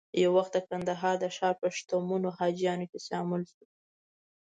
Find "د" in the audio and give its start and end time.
0.55-0.59, 1.19-1.25